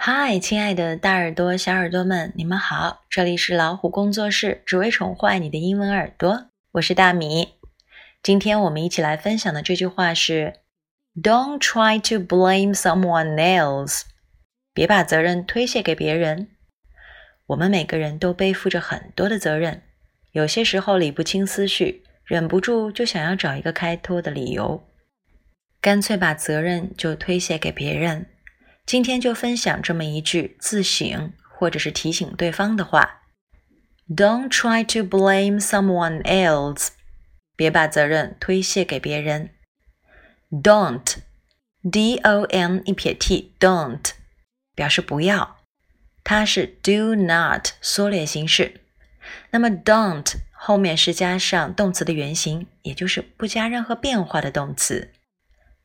[0.00, 3.04] 嗨，亲爱的大耳朵、小耳朵们，你们好！
[3.10, 6.50] 这里是老虎工作室，只为宠坏你的英文耳朵。
[6.74, 7.54] 我是大米。
[8.22, 10.54] 今天我们一起来分享的这句话是
[11.20, 14.02] ：Don't try to blame someone else。
[14.72, 16.46] 别把责任推卸给别人。
[17.48, 19.82] 我们每个人都背负着很多的责任，
[20.30, 24.88] 有些时候理不清思绪，忍不住就想要找一个开脱的理由，
[25.80, 28.26] 干脆把责任就推卸给别人。
[28.88, 33.20] 今天就分享这么一句自省或者是提醒对方的话
[34.08, 36.88] ：Don't try to blame someone else，
[37.54, 39.50] 别把责任推卸给别人。
[40.50, 41.12] Don't，D-O-N
[42.86, 44.12] 一撇 T，Don't
[44.74, 45.58] 表示不要，
[46.24, 48.80] 它是 Do not 缩略形式。
[49.50, 55.12] 那么 Don't 后面是加上动词的原形，也就是不加任何变化的动词。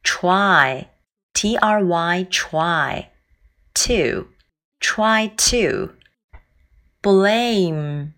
[0.01, 0.92] Try。
[1.32, 3.10] T R Y try
[3.74, 4.28] to
[4.80, 5.94] try to
[7.00, 8.12] blame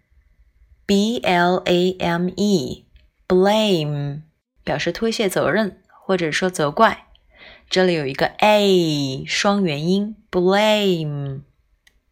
[0.86, 2.86] B L A M E
[3.28, 4.22] blame
[4.64, 7.06] 表示推卸责任或者说责怪。
[7.68, 11.42] 这里有一个 a 双元音 blame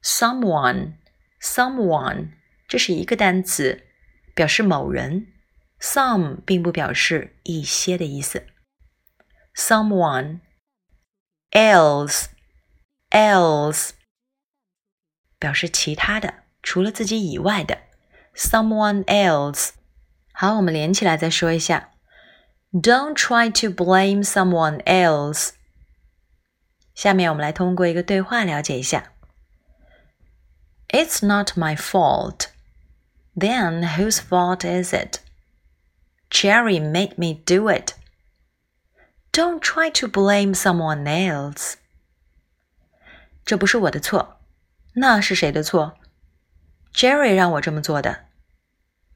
[0.02, 0.92] someone
[1.40, 2.32] someone
[2.68, 3.86] 这是一个单词，
[4.34, 5.28] 表示某人。
[5.80, 8.46] some 并不表示一些的意思。
[9.54, 10.40] someone
[11.52, 12.26] else
[13.10, 13.90] else
[15.38, 17.78] 表示其他的，除了自己以外的，
[18.34, 19.70] someone else。
[20.32, 21.90] 好，我们连起来再说一下，
[22.72, 25.50] Don't try to blame someone else。
[26.94, 29.12] 下面我们来通过一个对话了解一下。
[30.88, 32.46] It's not my fault.
[33.36, 35.20] Then whose fault is it?
[36.30, 37.94] Jerry made me do it.
[39.33, 41.73] Don't try to blame someone else.
[43.43, 44.37] 这不是我的错，
[44.93, 45.97] 那是谁的错
[46.93, 48.25] ？Jerry 让我这么做的。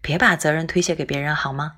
[0.01, 1.77] 别把责任推卸给别人，好吗？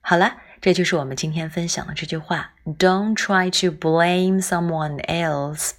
[0.00, 2.54] 好了，这就是我们今天分享的这句话。
[2.64, 5.72] Don't try to blame someone else.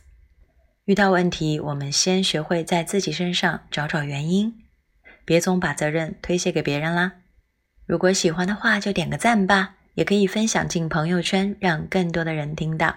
[0.84, 4.62] 遇到问题，我们先学会在自己身上找找原因，
[5.24, 7.19] 别总把责任推卸给别人啦。
[7.90, 12.96] 如果喜欢的话，就点个赞吧，也可以分享进朋友圈，让更多的人听到。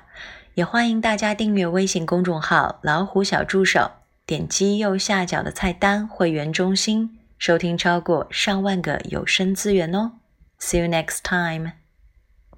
[0.53, 3.91] 也欢迎大家订阅微信公众号“老虎小助手”，
[4.27, 10.13] 点击右下角的菜单“会员中心”，收听超过上万个有声资源哦。
[10.61, 11.82] See you next time.